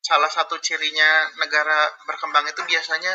salah 0.00 0.32
satu 0.32 0.56
cirinya 0.58 1.28
negara 1.36 1.92
berkembang 2.08 2.48
itu 2.48 2.60
biasanya 2.64 3.12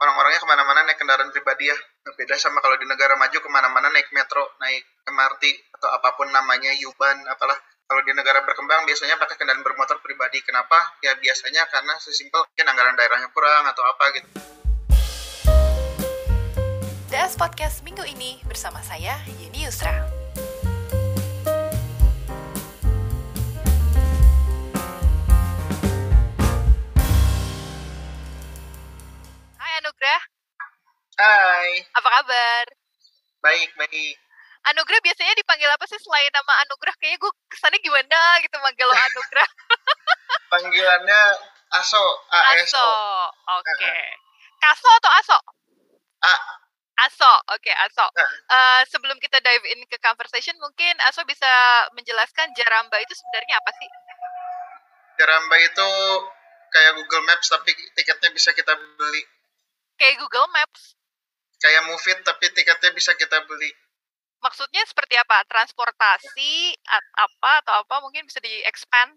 orang-orangnya 0.00 0.40
ke 0.42 0.48
mana-mana 0.48 0.80
naik 0.88 0.98
kendaraan 0.98 1.30
pribadi 1.30 1.70
ya. 1.70 1.76
Beda 2.18 2.34
sama 2.40 2.58
kalau 2.58 2.74
di 2.80 2.88
negara 2.88 3.14
maju 3.14 3.38
ke 3.38 3.50
mana-mana 3.52 3.92
naik 3.92 4.10
metro, 4.10 4.42
naik 4.58 4.82
MRT 5.06 5.44
atau 5.78 5.88
apa 5.92 6.18
pun 6.18 6.26
namanya, 6.32 6.74
Yuban, 6.74 7.22
apalah. 7.30 7.54
Kalau 7.86 8.00
di 8.08 8.12
negara 8.16 8.40
berkembang 8.40 8.88
biasanya 8.88 9.20
pakai 9.20 9.36
kendaraan 9.36 9.60
bermotor 9.60 10.00
pribadi. 10.00 10.40
Kenapa? 10.40 10.96
Ya 11.04 11.12
biasanya 11.20 11.68
karena 11.68 11.94
sesimpel 12.00 12.40
mungkin 12.40 12.66
anggaran 12.72 12.96
daerahnya 12.96 13.28
kurang 13.30 13.68
atau 13.68 13.84
apa 13.84 14.04
gitu. 14.16 14.28
DS 17.12 17.36
Podcast 17.36 17.84
minggu 17.84 18.08
ini 18.08 18.40
bersama 18.48 18.80
saya, 18.80 19.20
Yeni 19.36 19.68
Yusra. 19.68 20.11
Kabar? 32.12 32.64
baik, 33.42 33.70
baik. 33.74 34.16
Anugrah 34.62 35.00
biasanya 35.02 35.34
dipanggil 35.34 35.66
apa 35.66 35.82
sih 35.90 35.98
selain 35.98 36.30
nama 36.30 36.52
Anugrah? 36.62 36.94
Kayaknya 37.02 37.18
gue 37.18 37.32
kesannya 37.50 37.82
gimana 37.82 38.38
gitu 38.46 38.56
manggil 38.62 38.86
lo 38.86 38.94
Anugrah. 38.94 39.48
Panggilannya 40.54 41.22
ASO, 41.72 42.04
Aso, 42.30 42.62
ASO. 42.62 42.86
oke. 43.58 43.94
Kaso 44.62 44.88
atau 45.02 45.10
Aso? 45.18 45.38
A. 46.22 46.34
Aso, 47.02 47.32
oke 47.50 47.72
Aso. 47.74 48.06
Nah. 48.06 48.30
Eh, 48.30 48.82
sebelum 48.86 49.18
kita 49.18 49.42
dive 49.42 49.66
in 49.74 49.82
ke 49.90 49.98
conversation, 49.98 50.54
mungkin 50.62 50.94
Aso 51.10 51.26
bisa 51.26 51.50
menjelaskan 51.98 52.54
Jaramba 52.54 53.02
itu 53.02 53.18
sebenarnya 53.18 53.58
apa 53.58 53.70
sih? 53.74 53.88
Jaramba 55.18 55.56
itu 55.58 55.88
kayak 56.70 56.92
Google 57.02 57.26
Maps 57.26 57.50
tapi 57.50 57.74
tiketnya 57.98 58.30
bisa 58.30 58.54
kita 58.54 58.78
beli. 58.78 59.26
Kayak 59.98 60.22
Google 60.22 60.46
Maps. 60.54 60.94
Kayak 61.62 61.86
Movit 61.86 62.18
tapi 62.26 62.50
tiketnya 62.50 62.90
bisa 62.90 63.14
kita 63.14 63.38
beli. 63.46 63.70
Maksudnya 64.42 64.82
seperti 64.82 65.14
apa? 65.14 65.46
Transportasi 65.46 66.74
at- 66.90 67.12
apa 67.14 67.52
atau 67.62 67.74
apa 67.86 68.02
mungkin 68.02 68.26
bisa 68.26 68.42
di-expand? 68.42 69.14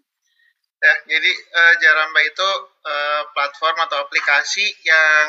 Ya, 0.78 0.94
jadi 1.10 1.30
eh, 1.34 1.74
Jaramba 1.82 2.20
itu 2.22 2.48
eh, 2.86 3.22
platform 3.34 3.76
atau 3.90 4.06
aplikasi 4.06 4.62
yang 4.86 5.26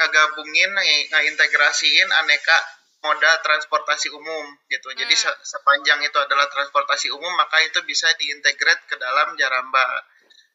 ngegabungin, 0.00 0.72
nge- 0.72 1.06
ngeintegrasiin 1.12 2.08
aneka 2.08 2.56
moda 3.04 3.28
transportasi 3.44 4.08
umum 4.08 4.46
gitu. 4.72 4.88
Jadi 4.96 5.12
Hmm. 5.12 5.22
se- 5.28 5.40
sepanjang 5.44 6.00
itu 6.00 6.16
adalah 6.16 6.48
transportasi 6.48 7.12
umum, 7.12 7.28
maka 7.36 7.60
itu 7.60 7.84
bisa 7.84 8.08
diintegrate 8.16 8.88
ke 8.88 8.96
dalam 8.96 9.36
Jaramba. 9.36 9.84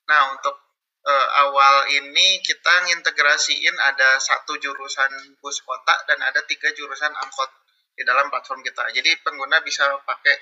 Nah, 0.09 0.33
untuk 0.33 0.57
eh, 1.05 1.27
awal 1.45 1.75
ini 1.89 2.27
kita 2.45 2.73
ngintegrasiin 2.87 3.75
ada 3.89 4.19
satu 4.21 4.53
jurusan 4.61 5.11
bus 5.41 5.57
kota 5.65 5.95
dan 6.07 6.19
ada 6.21 6.41
tiga 6.45 6.69
jurusan 6.77 7.13
angkot 7.23 7.49
di 7.97 8.03
dalam 8.05 8.27
platform 8.31 8.61
kita. 8.67 8.83
Jadi 8.93 9.11
pengguna 9.25 9.57
bisa 9.65 9.85
pakai 10.05 10.35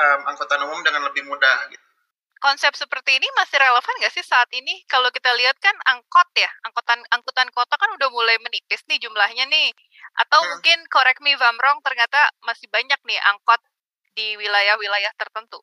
em, 0.00 0.20
angkutan 0.30 0.60
umum 0.66 0.80
dengan 0.86 1.02
lebih 1.08 1.24
mudah 1.28 1.58
gitu. 1.72 1.86
Konsep 2.40 2.72
seperti 2.82 3.10
ini 3.20 3.28
masih 3.36 3.56
relevan 3.60 3.94
nggak 4.00 4.14
sih 4.16 4.24
saat 4.24 4.48
ini? 4.60 4.74
Kalau 4.92 5.08
kita 5.12 5.30
lihat 5.40 5.56
kan 5.60 5.76
angkot 5.92 6.28
ya, 6.34 6.48
angkutan 6.66 7.00
angkutan 7.12 7.48
kota 7.52 7.74
kan 7.76 7.90
udah 7.96 8.08
mulai 8.16 8.36
menipis 8.40 8.80
nih 8.88 8.96
jumlahnya 9.04 9.44
nih. 9.54 9.68
Atau 10.24 10.40
Hmm. 10.40 10.48
mungkin 10.56 10.78
correct 10.88 11.20
me 11.20 11.36
if 11.36 11.42
I'm 11.44 11.60
wrong, 11.60 11.78
ternyata 11.86 12.32
masih 12.48 12.66
banyak 12.72 12.96
nih 13.04 13.20
angkot 13.30 13.60
di 14.16 14.26
wilayah-wilayah 14.40 15.12
tertentu. 15.20 15.60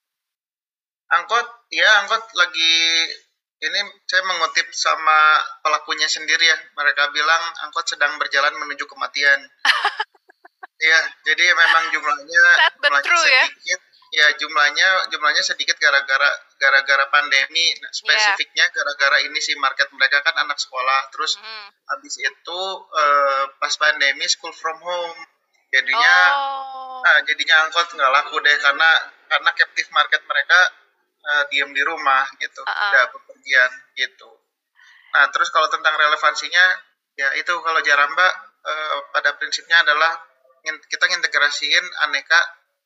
angkot 1.08 1.48
ya 1.72 1.88
angkot 2.04 2.24
lagi 2.36 2.72
ini 3.58 3.80
saya 4.06 4.22
mengutip 4.22 4.68
sama 4.70 5.42
pelakunya 5.66 6.06
sendiri 6.06 6.46
ya. 6.46 6.58
Mereka 6.78 7.10
bilang 7.10 7.44
angkot 7.66 7.90
sedang 7.90 8.16
berjalan 8.22 8.54
menuju 8.58 8.86
kematian. 8.86 9.42
Ya 10.78 11.00
jadi 11.26 11.58
memang 11.58 11.90
jumlahnya 11.90 12.42
jumlahnya 12.78 13.02
true 13.02 13.26
ya. 13.26 13.50
sedikit. 13.50 13.82
Ya 14.14 14.28
jumlahnya 14.38 15.10
jumlahnya 15.10 15.42
sedikit 15.42 15.74
gara-gara 15.82 16.30
gara-gara 16.62 17.06
pandemi. 17.10 17.74
Nah, 17.82 17.90
spesifiknya 17.90 18.70
gara-gara 18.70 19.18
ini 19.26 19.42
sih 19.42 19.58
market 19.58 19.90
mereka 19.98 20.22
kan 20.22 20.38
anak 20.38 20.62
sekolah. 20.62 21.10
Terus 21.10 21.42
Hmm. 21.42 21.74
habis 21.82 22.22
itu 22.22 22.62
eh, 22.94 23.44
pas 23.58 23.74
pandemi 23.74 24.30
school 24.30 24.54
from 24.54 24.78
home. 24.86 25.18
Jadinya 25.74 26.16
Oh. 26.38 27.02
Nah, 27.02 27.26
jadinya 27.26 27.66
angkot 27.66 27.98
nggak 27.98 28.12
laku 28.14 28.38
deh 28.38 28.56
karena 28.62 28.90
karena 29.34 29.50
captive 29.58 29.90
market 29.98 30.22
mereka 30.30 30.60
eh, 31.28 31.44
diem 31.52 31.72
di 31.76 31.84
rumah 31.84 32.24
gitu, 32.40 32.64
Uh-uh. 32.64 32.90
nggak 32.92 33.06
bepergian 33.12 33.72
gitu. 34.00 34.30
Nah, 35.14 35.28
terus 35.32 35.52
kalau 35.52 35.68
tentang 35.68 35.96
relevansinya, 35.96 36.66
ya 37.20 37.30
itu 37.36 37.54
kalau 37.64 37.80
Jaramba 37.84 38.28
eh, 38.64 38.98
pada 39.12 39.36
prinsipnya 39.36 39.84
adalah 39.84 40.16
kita 40.68 41.06
ngintegrasiin 41.08 41.86
aneka 42.08 42.40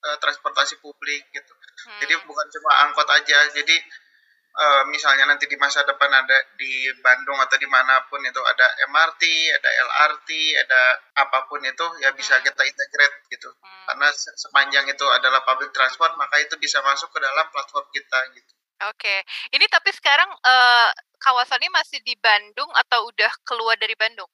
eh, 0.06 0.18
transportasi 0.22 0.82
publik 0.82 1.26
gitu. 1.34 1.54
Hmm. 1.88 2.00
Jadi 2.02 2.14
bukan 2.26 2.48
cuma 2.54 2.72
angkot 2.90 3.10
aja, 3.10 3.40
jadi 3.54 3.76
eh, 4.52 4.84
misalnya 4.88 5.26
nanti 5.26 5.48
di 5.48 5.56
masa 5.56 5.82
depan 5.84 6.12
ada 6.12 6.38
di 6.56 6.88
Bandung 7.00 7.40
atau 7.40 7.56
di 7.56 7.66
mana 7.66 8.04
pun 8.08 8.20
itu 8.20 8.42
ada 8.42 8.68
MRT, 8.86 9.24
ada 9.52 9.70
LRT, 9.70 10.30
ada 10.60 10.82
apa 11.18 11.48
pun 11.48 11.64
itu 11.64 11.86
ya 12.00 12.12
bisa 12.12 12.36
Hmm. 12.36 12.44
kita 12.44 12.62
integrate 12.62 13.16
gitu 13.30 13.50
Hmm. 13.56 13.86
karena 13.88 14.08
se- 14.12 14.36
sepanjang 14.36 14.86
itu 14.88 15.06
adalah 15.08 15.42
public 15.44 15.72
transport 15.72 16.14
maka 16.16 16.40
itu 16.40 16.56
bisa 16.58 16.84
masuk 16.84 17.08
ke 17.10 17.20
dalam 17.20 17.48
platform 17.50 17.88
kita 17.90 18.20
gitu. 18.36 18.52
Oke, 18.82 19.16
ini 19.54 19.66
tapi 19.70 19.94
sekarang 19.94 20.28
eh, 20.28 20.90
kawasannya 21.22 21.70
masih 21.70 22.02
di 22.02 22.18
Bandung 22.18 22.70
atau 22.76 23.06
udah 23.08 23.32
keluar 23.46 23.78
dari 23.78 23.94
Bandung? 23.94 24.28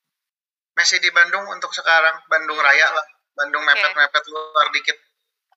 Masih 0.78 1.02
di 1.02 1.10
Bandung 1.12 1.44
untuk 1.52 1.74
sekarang 1.74 2.22
Bandung. 2.30 2.56
Raya 2.56 2.88
lah, 2.90 3.06
Bandung 3.34 3.66
mepet-mepet 3.66 4.24
luar 4.30 4.70
dikit. 4.72 4.98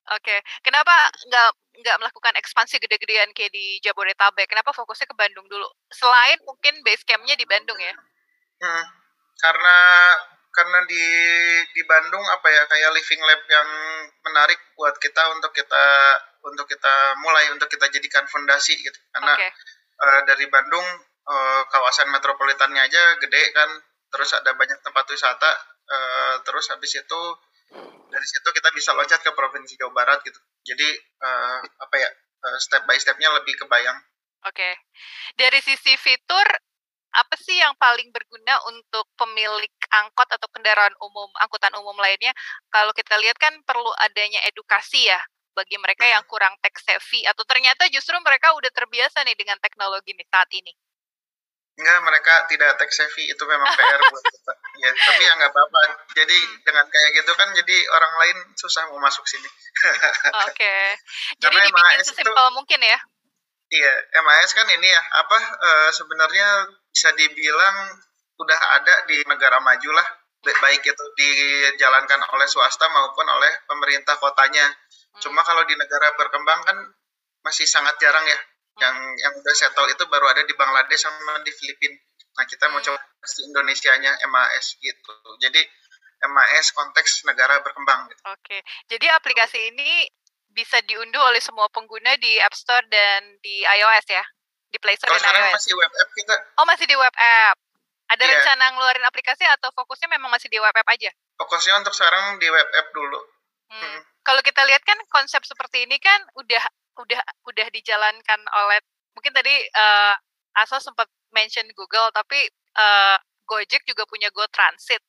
Oke, 0.09 0.35
kenapa 0.65 1.13
nggak 1.29 1.49
nggak 1.81 1.97
melakukan 2.01 2.33
ekspansi 2.41 2.81
gede-gedean 2.81 3.29
kayak 3.37 3.53
di 3.53 3.77
Jabodetabek? 3.85 4.49
Kenapa 4.49 4.73
fokusnya 4.73 5.07
ke 5.07 5.15
Bandung 5.15 5.45
dulu? 5.45 5.69
Selain 5.93 6.41
mungkin 6.43 6.81
base 6.81 7.05
campnya 7.05 7.37
di 7.37 7.45
Bandung 7.45 7.77
ya? 7.77 7.93
Hmm, 8.61 8.85
karena 9.37 9.77
karena 10.51 10.79
di 10.89 11.05
di 11.71 11.81
Bandung 11.87 12.21
apa 12.27 12.47
ya 12.51 12.63
kayak 12.67 12.91
living 12.91 13.21
lab 13.23 13.41
yang 13.47 13.69
menarik 14.27 14.59
buat 14.75 14.97
kita 14.99 15.21
untuk 15.37 15.55
kita 15.55 15.85
untuk 16.43 16.65
kita 16.67 17.15
mulai 17.23 17.47
untuk 17.53 17.69
kita 17.71 17.87
jadikan 17.87 18.25
fondasi 18.27 18.75
gitu. 18.75 18.99
Karena 19.15 19.33
Oke, 19.37 19.47
eh, 20.01 20.21
dari 20.27 20.45
Bandung 20.51 20.83
eh, 21.21 21.61
kawasan 21.71 22.09
metropolitannya 22.11 22.81
aja 22.83 23.15
gede 23.21 23.53
kan, 23.53 23.69
terus 24.11 24.33
ada 24.33 24.51
banyak 24.57 24.81
tempat 24.81 25.05
wisata, 25.07 25.51
eh, 25.87 26.35
terus 26.43 26.67
habis 26.73 26.97
itu 26.97 27.21
dari 28.11 28.27
situ 28.27 28.49
kita 28.51 28.69
bisa 28.75 28.91
loncat 28.91 29.23
ke 29.23 29.31
provinsi 29.31 29.79
Jawa 29.79 29.93
Barat 29.95 30.19
gitu. 30.27 30.39
Jadi 30.67 30.87
eh, 30.99 31.59
apa 31.63 31.95
ya 31.95 32.09
eh, 32.45 32.57
step 32.59 32.83
by 32.85 32.97
stepnya 32.99 33.31
lebih 33.31 33.55
kebayang. 33.63 33.97
oke. 34.45 34.69
Dari 35.37 35.59
sisi 35.63 35.93
fitur, 35.95 36.47
apa 37.11 37.35
sih 37.39 37.59
yang 37.59 37.75
paling 37.75 38.07
berguna 38.11 38.55
untuk 38.71 39.07
pemilik 39.19 39.71
angkot 39.91 40.27
atau 40.31 40.47
kendaraan 40.51 40.95
umum, 41.03 41.27
angkutan 41.39 41.71
umum 41.75 41.95
lainnya? 41.99 42.31
Kalau 42.71 42.91
kita 42.95 43.15
lihat 43.19 43.35
kan 43.39 43.53
perlu 43.63 43.91
adanya 43.99 44.39
edukasi 44.47 45.07
ya 45.07 45.19
bagi 45.51 45.75
mereka 45.75 46.07
yang 46.07 46.23
kurang 46.31 46.55
tech 46.63 46.75
savvy 46.79 47.27
atau 47.27 47.43
ternyata 47.43 47.83
justru 47.91 48.15
mereka 48.23 48.55
udah 48.55 48.71
terbiasa 48.71 49.27
nih 49.27 49.35
dengan 49.35 49.59
teknologi 49.59 50.15
nih 50.15 50.27
saat 50.31 50.49
ini. 50.55 50.71
Enggak, 51.79 51.99
mereka 52.03 52.33
tidak 52.47 52.79
tech 52.79 52.91
savvy 52.91 53.31
itu 53.31 53.43
memang 53.43 53.67
PR 53.75 53.99
buat 54.11 54.23
kita. 54.31 54.53
Ya, 54.81 54.91
tapi 54.97 55.21
ya 55.21 55.33
nggak 55.37 55.51
apa-apa. 55.53 55.79
Jadi 56.17 56.37
dengan 56.65 56.85
kayak 56.89 57.09
gitu 57.21 57.31
kan 57.37 57.53
jadi 57.53 57.77
orang 57.93 58.13
lain 58.25 58.37
susah 58.57 58.89
mau 58.89 58.97
masuk 58.97 59.21
sini. 59.29 59.45
Oke. 60.49 60.75
Jadi 61.37 61.53
Karena 61.53 61.69
dibikin 61.69 61.85
MAS 61.85 62.01
itu- 62.01 62.09
sesimpel 62.17 62.47
mungkin 62.51 62.81
ya. 62.81 62.97
Iya, 63.71 63.93
MAS 64.19 64.51
kan 64.51 64.67
ini 64.67 64.89
ya 64.89 65.01
apa 65.21 65.37
eh, 65.37 65.89
sebenarnya 65.93 66.47
bisa 66.89 67.13
dibilang 67.13 67.77
udah 68.35 68.59
ada 68.81 69.05
di 69.05 69.21
negara 69.29 69.61
maju 69.61 69.89
lah, 69.93 70.07
Ba- 70.41 70.59
baik 70.59 70.81
itu 70.81 71.05
dijalankan 71.15 72.19
oleh 72.33 72.47
swasta 72.49 72.89
maupun 72.89 73.23
oleh 73.29 73.53
pemerintah 73.69 74.17
kotanya. 74.17 74.65
Hmm. 74.65 75.21
Cuma 75.21 75.45
kalau 75.45 75.61
di 75.63 75.77
negara 75.77 76.09
berkembang 76.17 76.65
kan 76.65 76.77
masih 77.45 77.69
sangat 77.69 77.95
jarang 78.01 78.25
ya. 78.25 78.39
Yang 78.81 78.95
yang 79.21 79.33
udah 79.37 79.53
settle 79.53 79.87
itu 79.87 80.03
baru 80.09 80.25
ada 80.25 80.41
di 80.41 80.53
Bangladesh 80.57 81.05
sama 81.05 81.37
di 81.45 81.51
Filipina. 81.53 81.95
Nah, 82.31 82.45
kita 82.45 82.65
mau 82.67 82.79
coba 82.79 82.97
di 82.97 83.41
Indonesianya 83.43 84.11
MAS 84.25 84.75
gitu. 84.75 85.13
Jadi 85.37 85.61
MAS 86.23 86.71
konteks 86.71 87.23
negara 87.23 87.59
berkembang 87.59 88.07
gitu. 88.07 88.21
Oke, 88.27 88.57
jadi 88.87 89.11
aplikasi 89.13 89.69
ini 89.69 90.05
bisa 90.47 90.79
diunduh 90.81 91.23
oleh 91.23 91.39
semua 91.39 91.67
pengguna 91.67 92.13
di 92.15 92.37
App 92.37 92.53
Store 92.53 92.83
dan 92.87 93.39
di 93.39 93.63
iOS 93.63 94.05
ya? 94.07 94.23
Di 94.67 94.77
Play 94.77 94.95
Store 94.95 95.09
Kalau 95.09 95.17
dan 95.17 95.25
sekarang 95.27 95.43
iOS? 95.45 95.55
masih 95.57 95.73
web 95.75 95.91
app 95.91 96.09
kita 96.11 96.35
Oh, 96.55 96.65
masih 96.65 96.85
di 96.85 96.95
web 96.95 97.15
app. 97.15 97.57
Ada 98.07 98.23
Iya. 98.23 98.31
rencana 98.37 98.65
ngeluarin 98.69 99.05
aplikasi 99.05 99.43
atau 99.45 99.71
fokusnya 99.71 100.07
memang 100.09 100.27
masih 100.29 100.47
di 100.47 100.59
web 100.59 100.73
app 100.73 100.89
aja? 100.89 101.11
fokusnya 101.37 101.73
untuk 101.79 101.89
sekarang 101.91 102.37
di 102.37 102.45
web 102.47 102.69
app 102.69 102.87
dulu. 102.91 103.17
Hmm. 103.67 103.81
Hmm. 103.81 103.99
Kalau 104.21 104.41
kita 104.41 104.61
lihat 104.61 104.83
kan 104.83 104.99
konsep 105.09 105.41
seperti 105.41 105.89
ini 105.89 105.97
kan 105.97 106.21
udah 106.35 106.61
udah 107.01 107.17
udah 107.43 107.67
dijalankan 107.71 108.39
oleh 108.51 108.77
mungkin 109.11 109.33
tadi 109.33 109.49
Aso 110.53 110.77
sempat 110.77 111.09
mention 111.35 111.67
Google, 111.75 112.11
tapi 112.13 112.47
uh, 112.77 113.17
Gojek 113.47 113.83
juga 113.83 114.07
punya 114.07 114.31
Go 114.31 114.47
Transit. 114.47 115.01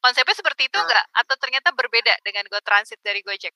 Konsepnya 0.00 0.36
seperti 0.36 0.70
itu 0.70 0.78
enggak? 0.78 1.04
Hmm. 1.10 1.20
Atau 1.24 1.34
ternyata 1.40 1.74
berbeda 1.74 2.14
dengan 2.22 2.46
Go 2.46 2.60
Transit 2.62 3.00
dari 3.02 3.24
Gojek? 3.24 3.54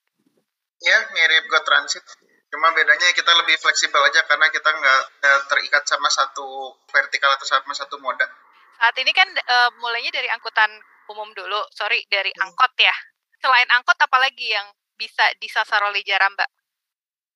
Ya, 0.83 0.99
mirip 1.15 1.45
Go 1.47 1.61
Transit. 1.63 2.03
Cuma 2.51 2.71
bedanya 2.71 3.11
kita 3.11 3.35
lebih 3.35 3.59
fleksibel 3.59 3.99
aja 3.99 4.23
karena 4.31 4.47
kita 4.47 4.71
nggak 4.71 5.03
terikat 5.51 5.83
sama 5.91 6.07
satu 6.07 6.79
vertikal 6.87 7.35
atau 7.35 7.47
sama 7.47 7.75
satu 7.75 7.99
moda. 7.99 8.27
Saat 8.79 8.95
ini 9.03 9.11
kan 9.11 9.27
uh, 9.27 9.71
mulainya 9.83 10.15
dari 10.15 10.31
angkutan 10.31 10.71
umum 11.11 11.31
dulu, 11.35 11.59
sorry 11.75 12.07
dari 12.07 12.31
hmm. 12.31 12.45
angkot 12.47 12.73
ya. 12.79 12.95
Selain 13.43 13.67
angkot, 13.75 13.99
apalagi 13.99 14.55
yang 14.55 14.71
bisa 14.95 15.27
disasar 15.43 15.83
oleh 15.83 16.01
Jaramba? 16.07 16.47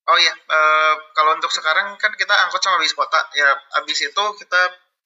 Oh 0.09 0.17
iya, 0.17 0.33
uh, 0.33 0.93
kalau 1.13 1.37
untuk 1.37 1.53
sekarang 1.53 1.93
kan 2.01 2.09
kita 2.17 2.33
angkot 2.33 2.57
sama 2.65 2.81
bis 2.81 2.97
kota. 2.97 3.21
Ya, 3.37 3.53
abis 3.77 4.09
itu 4.09 4.23
kita 4.41 4.61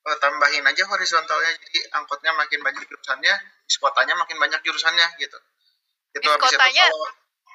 uh, 0.08 0.18
tambahin 0.24 0.64
aja 0.64 0.88
horizontalnya. 0.88 1.52
Jadi 1.60 1.80
angkotnya 1.92 2.32
makin 2.32 2.64
banyak 2.64 2.88
jurusannya, 2.88 3.36
bis 3.68 3.78
kotanya 3.84 4.16
makin 4.16 4.40
banyak 4.40 4.64
jurusannya 4.64 5.08
gitu. 5.20 5.36
Gitu, 6.16 6.24
bis 6.24 6.40
kotanya, 6.40 6.86
kalau, 6.88 7.08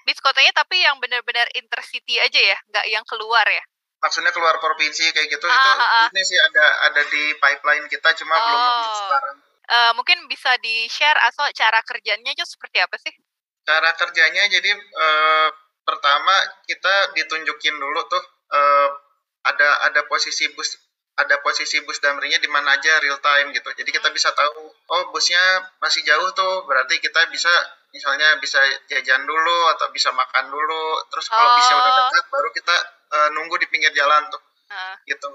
bis 0.05 0.19
kotanya 0.21 0.53
tapi 0.53 0.77
yang 0.85 1.01
benar-benar 1.01 1.49
intercity 1.57 2.21
aja 2.21 2.37
ya, 2.37 2.57
nggak 2.69 2.87
yang 2.93 3.05
keluar 3.09 3.49
ya? 3.49 3.65
Maksudnya 3.99 4.31
keluar 4.31 4.61
provinsi 4.61 5.11
kayak 5.11 5.27
gitu, 5.33 5.47
ah, 5.49 5.57
itu 5.57 5.71
ah, 5.73 5.83
ah. 5.83 6.07
ini 6.13 6.23
sih 6.23 6.39
ada 6.39 6.67
ada 6.91 7.03
di 7.09 7.35
pipeline 7.35 7.87
kita, 7.89 8.15
cuma 8.21 8.37
oh. 8.37 8.43
belum 8.45 8.61
untuk 8.61 8.95
sekarang. 9.09 9.37
Uh, 9.69 9.93
mungkin 9.97 10.19
bisa 10.33 10.53
di-share 10.65 11.19
asal 11.29 11.49
cara 11.53 11.81
kerjanya 11.85 12.33
itu 12.33 12.45
seperti 12.45 12.79
apa 12.81 12.97
sih? 13.01 13.13
Cara 13.69 13.93
kerjanya 13.97 14.49
jadi 14.49 14.71
uh, 14.73 15.49
pertama 16.09 16.37
kita 16.65 16.95
ditunjukin 17.21 17.77
dulu 17.77 18.01
tuh 18.09 18.25
uh, 18.49 18.89
ada 19.45 19.93
ada 19.93 20.01
posisi 20.09 20.49
bus 20.57 20.81
ada 21.21 21.37
posisi 21.45 21.85
bus 21.85 22.01
damrinya 22.01 22.41
di 22.41 22.49
mana 22.49 22.81
aja 22.81 22.97
real 23.05 23.21
time 23.21 23.53
gitu. 23.53 23.69
Jadi 23.77 23.93
kita 23.93 24.09
bisa 24.09 24.33
tahu 24.33 24.73
oh 24.73 25.03
busnya 25.13 25.69
masih 25.85 26.01
jauh 26.09 26.33
tuh 26.33 26.65
berarti 26.65 26.97
kita 26.97 27.29
bisa 27.29 27.53
misalnya 27.93 28.41
bisa 28.41 28.57
jajan 28.89 29.29
dulu 29.29 29.59
atau 29.77 29.93
bisa 29.93 30.09
makan 30.17 30.49
dulu. 30.49 30.97
Terus 31.13 31.29
kalau 31.29 31.45
oh. 31.53 31.57
bisa 31.61 31.73
udah 31.77 31.93
dekat 31.93 32.25
baru 32.33 32.49
kita 32.57 32.77
uh, 33.13 33.29
nunggu 33.37 33.61
di 33.61 33.69
pinggir 33.69 33.93
jalan 33.93 34.33
tuh. 34.33 34.41
Uh. 34.69 34.97
Gitu. 35.09 35.29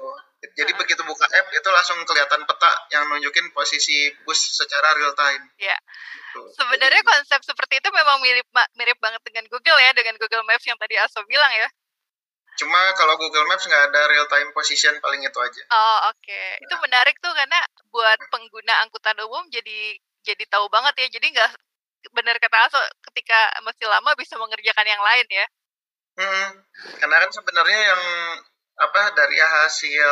Jadi 0.53 0.71
uh. 0.73 0.77
begitu 0.77 1.01
buka 1.01 1.25
app 1.25 1.47
itu 1.49 1.69
langsung 1.73 1.97
kelihatan 2.05 2.45
peta 2.45 2.71
yang 2.93 3.09
nunjukin 3.09 3.49
posisi 3.49 4.13
bus 4.25 4.37
secara 4.37 4.93
real 4.93 5.13
time. 5.17 5.43
Iya. 5.57 5.73
Yeah. 5.73 5.79
Gitu. 6.33 6.41
Sebenarnya 6.57 7.01
konsep 7.05 7.41
seperti 7.45 7.81
itu 7.81 7.89
memang 7.93 8.21
mirip 8.21 8.45
mirip 8.77 8.97
banget 9.01 9.21
dengan 9.25 9.45
Google 9.49 9.77
ya, 9.81 9.91
dengan 9.93 10.17
Google 10.17 10.45
Maps 10.45 10.65
yang 10.65 10.77
tadi 10.77 10.97
Aso 10.97 11.21
bilang 11.25 11.49
ya. 11.53 11.69
Cuma 12.57 12.93
kalau 12.93 13.17
Google 13.17 13.49
Maps 13.49 13.65
nggak 13.65 13.89
ada 13.89 14.01
real 14.09 14.29
time 14.29 14.49
position 14.53 14.93
paling 15.01 15.25
itu 15.25 15.39
aja. 15.41 15.63
Oh 15.73 16.13
oke, 16.13 16.21
okay. 16.21 16.57
nah. 16.57 16.65
itu 16.69 16.75
menarik 16.85 17.15
tuh 17.17 17.33
karena 17.33 17.59
buat 17.89 18.19
pengguna 18.29 18.85
angkutan 18.85 19.17
umum 19.25 19.45
jadi 19.49 19.97
jadi 20.21 20.43
tahu 20.49 20.69
banget 20.69 20.93
ya. 21.05 21.07
Jadi 21.17 21.33
nggak 21.33 21.49
benar 22.13 22.37
kata 22.37 22.57
Aso 22.69 22.81
ketika 23.09 23.49
masih 23.65 23.89
lama 23.89 24.13
bisa 24.17 24.37
mengerjakan 24.37 24.85
yang 24.85 25.01
lain 25.01 25.27
ya. 25.29 25.45
Hmm, 26.13 26.49
karena 27.01 27.25
kan 27.25 27.31
sebenarnya 27.33 27.79
yang 27.89 28.01
apa 28.83 29.01
dari 29.15 29.39
hasil 29.39 30.11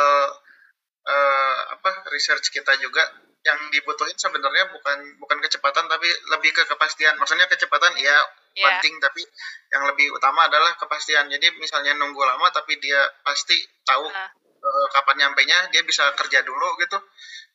uh, 1.04 1.58
apa 1.76 1.90
research 2.10 2.48
kita 2.48 2.72
juga 2.80 3.02
yang 3.42 3.58
dibutuhin 3.74 4.14
sebenarnya 4.14 4.70
bukan 4.70 4.98
bukan 5.18 5.38
kecepatan 5.42 5.90
tapi 5.90 6.06
lebih 6.30 6.54
ke 6.54 6.62
kepastian. 6.66 7.18
Maksudnya 7.18 7.50
kecepatan 7.50 7.98
ya 7.98 8.14
yeah. 8.54 8.78
penting 8.78 9.02
tapi 9.02 9.22
yang 9.74 9.82
lebih 9.90 10.14
utama 10.14 10.46
adalah 10.46 10.78
kepastian. 10.78 11.26
Jadi 11.26 11.50
misalnya 11.58 11.98
nunggu 11.98 12.22
lama 12.22 12.46
tapi 12.54 12.78
dia 12.78 13.02
pasti 13.26 13.58
tahu 13.82 14.06
uh. 14.06 14.30
Uh, 14.62 14.86
kapan 14.94 15.26
nyampainya, 15.26 15.74
dia 15.74 15.82
bisa 15.82 16.06
kerja 16.14 16.46
dulu 16.46 16.78
gitu. 16.78 16.94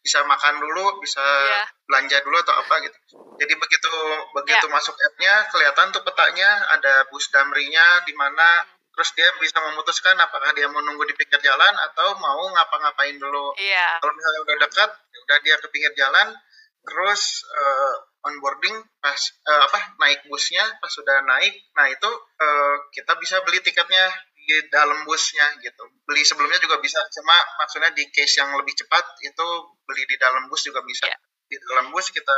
Bisa 0.04 0.28
makan 0.28 0.60
dulu, 0.60 1.00
bisa 1.00 1.24
yeah. 1.24 1.64
belanja 1.88 2.19
dulu 2.19 2.36
atau 2.44 2.52
apa 2.52 2.84
gitu. 2.84 2.98
Jadi 3.40 3.54
begitu 3.56 3.92
begitu 4.36 4.66
yeah. 4.68 4.75
masuk 4.75 4.92
app-nya 4.92 5.34
kelihatan 5.56 5.88
tuh 5.96 6.04
petanya 6.04 6.68
ada 6.75 7.08
bus 7.08 7.31
damrinya 7.31 8.04
di 8.04 8.12
mana 8.12 8.60
hmm 8.60 8.76
terus 8.97 9.13
dia 9.13 9.29
bisa 9.38 9.61
memutuskan 9.61 10.17
apakah 10.17 10.57
dia 10.57 10.65
mau 10.73 10.81
nunggu 10.81 11.05
di 11.05 11.13
pinggir 11.13 11.38
jalan 11.38 11.73
atau 11.85 12.17
mau 12.17 12.49
ngapa-ngapain 12.49 13.13
dulu. 13.21 13.53
Iya. 13.53 14.01
Kalau 14.01 14.09
misalnya 14.09 14.39
udah 14.41 14.55
dekat, 14.65 14.89
ya 14.89 15.17
udah 15.21 15.38
dia 15.45 15.55
ke 15.61 15.67
pinggir 15.69 15.94
jalan, 15.94 16.33
terus 16.81 17.45
uh, 17.45 17.94
onboarding 18.25 18.73
pas 18.97 19.21
uh, 19.45 19.61
apa 19.69 20.01
naik 20.01 20.25
busnya, 20.25 20.65
pas 20.81 20.89
sudah 20.89 21.21
naik, 21.29 21.53
nah 21.77 21.85
itu 21.94 22.09
uh, 22.41 22.75
kita 22.89 23.13
bisa 23.21 23.38
beli 23.45 23.61
tiketnya 23.61 24.09
di 24.33 24.65
dalam 24.73 25.05
busnya 25.05 25.45
gitu. 25.61 25.83
Beli 26.09 26.25
sebelumnya 26.25 26.57
juga 26.57 26.81
bisa, 26.81 26.97
cuma 27.13 27.38
maksudnya 27.61 27.94
di 27.94 28.09
case 28.09 28.41
yang 28.41 28.49
lebih 28.57 28.73
cepat 28.81 29.05
itu 29.21 29.47
beli 29.85 30.09
di 30.09 30.17
dalam 30.17 30.49
bus 30.49 30.65
juga 30.65 30.81
bisa. 30.81 31.05
Yeah. 31.05 31.21
Di 31.45 31.55
dalam 31.69 31.94
bus 31.94 32.09
kita 32.09 32.38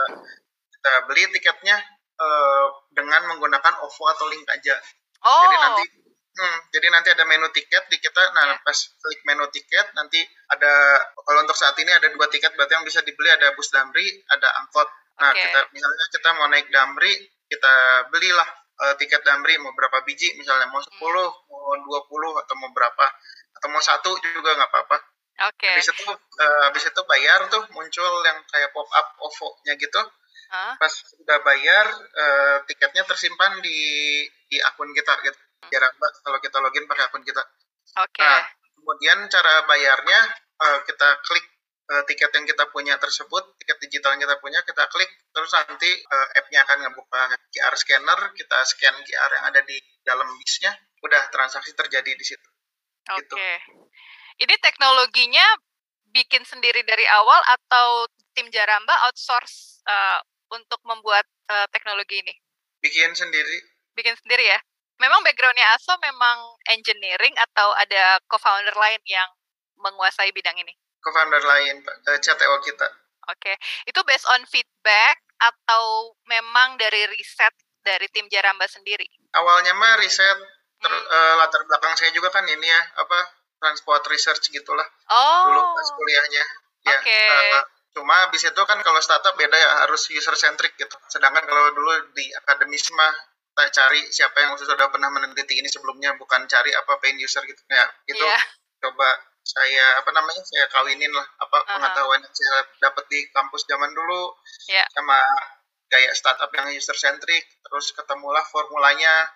kita 0.76 0.92
beli 1.08 1.24
tiketnya 1.40 1.80
uh, 2.20 2.68
dengan 2.92 3.32
menggunakan 3.32 3.80
OVO 3.80 4.04
atau 4.12 4.28
link 4.28 4.44
aja. 4.44 4.76
Oh. 5.24 5.40
Jadi 5.48 5.56
nanti 5.56 5.84
Hmm, 6.30 6.60
jadi 6.72 6.88
nanti 6.94 7.10
ada 7.12 7.26
menu 7.26 7.50
tiket 7.52 7.90
di 7.90 7.98
kita. 8.00 8.24
Nah, 8.32 8.56
yeah. 8.56 8.60
pas 8.62 8.78
klik 8.78 9.22
menu 9.26 9.50
tiket 9.52 9.92
nanti 9.98 10.22
ada 10.48 11.02
kalau 11.20 11.44
untuk 11.44 11.58
saat 11.58 11.76
ini 11.82 11.92
ada 11.92 12.08
dua 12.14 12.30
tiket 12.30 12.54
berarti 12.56 12.80
yang 12.80 12.86
bisa 12.88 13.02
dibeli 13.04 13.28
ada 13.28 13.52
bus 13.58 13.68
Damri, 13.74 14.08
ada 14.30 14.48
angkot. 14.64 14.88
Nah, 15.20 15.36
okay. 15.36 15.50
kita 15.50 15.60
misalnya 15.76 16.06
kita 16.16 16.30
mau 16.40 16.48
naik 16.48 16.68
Damri, 16.72 17.12
kita 17.50 17.74
belilah 18.08 18.50
uh, 18.88 18.96
tiket 18.96 19.26
Damri 19.26 19.60
mau 19.60 19.76
berapa 19.76 20.00
biji 20.08 20.38
misalnya 20.40 20.72
mau 20.72 20.80
10, 20.80 20.96
hmm. 20.96 21.52
mau 21.52 21.76
20 21.76 22.42
atau 22.46 22.54
mau 22.56 22.72
berapa 22.72 23.06
atau 23.60 23.68
mau 23.68 23.84
satu 23.84 24.16
juga 24.22 24.56
nggak 24.56 24.70
apa-apa. 24.72 24.98
Oke. 25.50 25.60
Okay. 25.60 25.76
Habis 25.76 25.92
itu 25.92 26.08
uh, 26.08 26.62
habis 26.72 26.84
itu 26.88 27.02
bayar 27.04 27.40
tuh 27.52 27.64
muncul 27.76 28.14
yang 28.24 28.40
kayak 28.48 28.72
pop 28.72 28.88
up 28.96 29.08
OVO-nya 29.28 29.76
gitu. 29.76 30.02
Huh? 30.50 30.74
Pas 30.80 30.94
sudah 30.94 31.44
bayar 31.44 31.86
uh, 31.92 32.58
tiketnya 32.64 33.04
tersimpan 33.04 33.60
di 33.60 33.76
di 34.50 34.58
akun 34.64 34.96
kita 34.96 35.14
gitu 35.28 35.49
jarang 35.68 35.94
mbak 36.00 36.12
kalau 36.24 36.40
kita 36.40 36.58
login 36.64 36.86
pakai 36.88 37.04
akun 37.12 37.24
kita. 37.28 37.44
Oke. 38.00 38.16
Okay. 38.16 38.24
Nah, 38.24 38.44
kemudian 38.80 39.18
cara 39.28 39.54
bayarnya 39.68 40.20
uh, 40.64 40.80
kita 40.88 41.10
klik 41.28 41.46
uh, 41.92 42.04
tiket 42.08 42.32
yang 42.32 42.46
kita 42.48 42.64
punya 42.72 42.96
tersebut, 42.96 43.44
tiket 43.60 43.78
digital 43.84 44.16
yang 44.16 44.24
kita 44.24 44.38
punya, 44.40 44.60
kita 44.64 44.88
klik 44.88 45.10
terus 45.34 45.52
nanti 45.52 45.90
uh, 45.90 46.28
app-nya 46.40 46.64
akan 46.64 46.78
ngebuka 46.88 47.22
QR 47.52 47.76
scanner, 47.76 48.20
kita 48.38 48.58
scan 48.64 48.96
QR 49.04 49.32
yang 49.42 49.46
ada 49.50 49.62
di 49.66 49.78
dalam 50.06 50.28
bisnya, 50.40 50.72
udah 51.04 51.28
transaksi 51.34 51.76
terjadi 51.76 52.12
di 52.16 52.26
situ. 52.26 52.50
Oke. 53.14 53.26
Okay. 53.26 53.56
Gitu. 53.60 53.78
Ini 54.40 54.56
teknologinya 54.64 55.44
bikin 56.16 56.48
sendiri 56.48 56.82
dari 56.88 57.04
awal 57.12 57.44
atau 57.60 58.08
tim 58.34 58.48
Jaramba 58.50 58.96
outsource 59.10 59.84
uh, 59.84 60.24
untuk 60.56 60.80
membuat 60.88 61.28
uh, 61.52 61.68
teknologi 61.70 62.24
ini? 62.24 62.34
Bikin 62.80 63.12
sendiri. 63.14 63.58
Bikin 63.94 64.16
sendiri 64.24 64.48
ya? 64.48 64.60
Memang 65.00 65.20
backgroundnya 65.24 65.68
Aso 65.76 65.96
memang 66.04 66.60
engineering 66.70 67.34
atau 67.50 67.72
ada 67.76 68.20
co-founder 68.28 68.76
lain 68.76 69.02
yang 69.08 69.30
menguasai 69.80 70.30
bidang 70.36 70.60
ini? 70.60 70.76
Co-founder 71.00 71.40
lain, 71.40 71.80
Pak, 71.82 72.20
CTO 72.20 72.60
kita. 72.62 72.88
Oke, 73.32 73.54
okay. 73.54 73.56
itu 73.88 74.00
based 74.04 74.28
on 74.28 74.44
feedback 74.50 75.22
atau 75.40 76.14
memang 76.28 76.76
dari 76.76 77.08
riset 77.14 77.54
dari 77.86 78.10
tim 78.12 78.28
Jaramba 78.28 78.68
sendiri? 78.68 79.08
Awalnya 79.32 79.72
mah 79.78 80.02
riset, 80.02 80.38
ter, 80.82 80.92
hmm. 80.92 81.06
uh, 81.08 81.34
latar 81.40 81.64
belakang 81.64 81.96
saya 81.96 82.12
juga 82.12 82.34
kan 82.34 82.44
ini 82.50 82.68
ya, 82.68 82.82
apa 83.00 83.20
transport 83.62 84.04
research 84.12 84.52
gitulah. 84.52 84.88
Oh. 85.12 85.44
Dulu 85.52 85.62
pas 85.62 85.90
kuliahnya. 85.94 86.44
Ya, 86.88 86.98
Oke. 87.00 87.06
Okay. 87.06 87.52
Uh, 87.54 87.64
cuma 88.00 88.16
habis 88.28 88.44
itu 88.44 88.62
kan 88.66 88.80
kalau 88.82 89.00
startup 89.04 89.36
beda 89.36 89.56
ya 89.56 89.70
harus 89.86 90.10
user 90.10 90.36
centric 90.36 90.76
gitu. 90.80 90.96
Sedangkan 91.12 91.44
kalau 91.46 91.70
dulu 91.76 91.92
di 92.16 92.32
akademis 92.34 92.90
mah 92.96 93.14
kita 93.60 93.76
cari 93.76 94.02
siapa 94.08 94.40
yang 94.40 94.56
sudah 94.56 94.88
pernah 94.88 95.12
meneliti 95.12 95.60
ini 95.60 95.68
sebelumnya 95.68 96.16
bukan 96.16 96.48
cari 96.48 96.72
apa 96.72 96.96
pain 97.04 97.20
user 97.20 97.44
gitu 97.44 97.60
ya 97.68 97.84
itu 98.08 98.24
yeah. 98.24 98.40
coba 98.80 99.20
saya 99.44 100.00
apa 100.00 100.16
namanya 100.16 100.40
saya 100.48 100.64
kawinin 100.72 101.12
lah 101.12 101.28
apa 101.44 101.58
uh 101.60 101.60
-huh. 101.60 101.68
pengetahuan 101.76 102.24
yang 102.24 102.32
saya 102.32 102.64
dapat 102.80 103.04
di 103.12 103.28
kampus 103.36 103.68
zaman 103.68 103.92
dulu 103.92 104.32
yeah. 104.72 104.88
sama 104.96 105.20
gaya 105.92 106.16
startup 106.16 106.48
yang 106.56 106.72
user 106.72 106.96
centric 106.96 107.44
terus 107.60 107.92
ketemulah 107.92 108.48
formulanya 108.48 109.28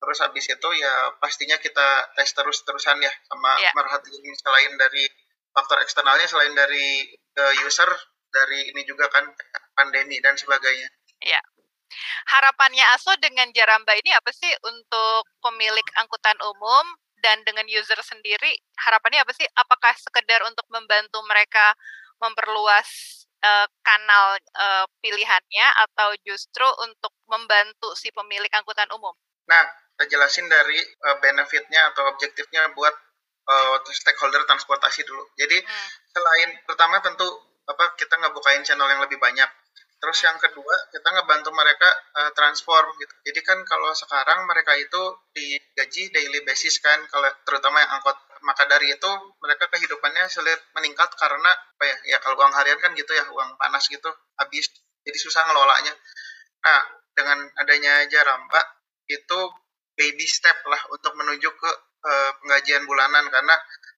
terus 0.00 0.24
habis 0.24 0.48
itu 0.48 0.68
ya 0.80 1.12
pastinya 1.20 1.60
kita 1.60 2.16
tes 2.16 2.32
terus 2.32 2.64
terusan 2.64 2.96
ya 3.04 3.12
sama 3.28 3.60
yeah. 3.60 3.76
merhatiin 3.76 4.32
selain 4.40 4.72
dari 4.80 5.04
faktor 5.52 5.84
eksternalnya 5.84 6.24
selain 6.24 6.56
dari 6.56 7.12
uh, 7.12 7.54
user 7.60 7.92
dari 8.32 8.72
ini 8.72 8.88
juga 8.88 9.08
kan 9.12 9.24
pandemi 9.76 10.16
dan 10.24 10.36
sebagainya. 10.36 10.88
Iya. 11.20 11.40
Harapannya 12.30 12.84
ASO 12.98 13.14
dengan 13.22 13.48
Jaramba 13.54 13.94
ini 13.94 14.10
apa 14.12 14.30
sih 14.34 14.50
untuk 14.66 15.22
pemilik 15.38 15.86
angkutan 16.02 16.36
umum 16.42 16.86
dan 17.22 17.42
dengan 17.46 17.66
user 17.70 17.98
sendiri? 18.02 18.58
Harapannya 18.82 19.22
apa 19.22 19.32
sih? 19.32 19.46
Apakah 19.54 19.94
sekedar 19.96 20.42
untuk 20.46 20.66
membantu 20.68 21.22
mereka 21.26 21.74
memperluas 22.20 22.88
uh, 23.44 23.66
kanal 23.84 24.40
uh, 24.56 24.86
pilihannya 25.00 25.66
atau 25.88 26.16
justru 26.24 26.66
untuk 26.84 27.12
membantu 27.28 27.94
si 27.94 28.10
pemilik 28.10 28.50
angkutan 28.52 28.88
umum? 28.92 29.14
Nah, 29.46 29.62
kita 29.96 30.12
jelasin 30.12 30.46
dari 30.50 30.76
uh, 31.06 31.16
benefitnya 31.22 31.92
atau 31.94 32.10
objektifnya 32.12 32.72
buat 32.74 32.94
uh, 33.48 33.76
stakeholder 33.90 34.44
transportasi 34.44 35.06
dulu. 35.06 35.24
Jadi 35.38 35.62
hmm. 35.62 35.88
selain 36.12 36.50
pertama 36.66 37.00
tentu 37.00 37.26
apa 37.66 37.98
kita 37.98 38.14
ngebukain 38.20 38.62
channel 38.62 38.86
yang 38.90 39.02
lebih 39.02 39.18
banyak. 39.18 39.48
Terus 39.96 40.18
yang 40.28 40.36
kedua 40.36 40.74
kita 40.92 41.08
ngebantu 41.08 41.50
mereka 41.56 41.88
uh, 42.20 42.30
transform 42.36 42.92
gitu. 43.00 43.14
Jadi 43.32 43.40
kan 43.40 43.58
kalau 43.64 43.90
sekarang 43.96 44.44
mereka 44.44 44.76
itu 44.76 45.02
digaji 45.32 46.12
daily 46.12 46.40
basis 46.44 46.78
kan 46.84 47.00
kalau 47.08 47.26
terutama 47.48 47.80
yang 47.80 47.96
angkot 47.96 48.16
maka 48.44 48.68
dari 48.68 48.92
itu 48.92 49.10
mereka 49.40 49.66
kehidupannya 49.72 50.28
sulit 50.28 50.60
meningkat 50.76 51.08
karena 51.16 51.48
apa 51.48 51.84
ya 51.88 51.96
ya 52.14 52.18
kalau 52.20 52.36
uang 52.36 52.52
harian 52.54 52.76
kan 52.78 52.92
gitu 52.92 53.10
ya 53.16 53.24
uang 53.32 53.56
panas 53.56 53.88
gitu 53.88 54.12
habis 54.36 54.68
jadi 55.02 55.18
susah 55.18 55.42
ngelolanya. 55.48 55.92
Nah 56.62 56.80
dengan 57.16 57.38
adanya 57.56 58.04
Jaramba 58.12 58.60
itu 59.08 59.38
baby 59.96 60.28
step 60.28 60.60
lah 60.68 60.82
untuk 60.92 61.16
menuju 61.16 61.48
ke 61.48 61.70
uh, 62.04 62.30
penggajian 62.44 62.84
bulanan 62.84 63.24
karena 63.32 63.56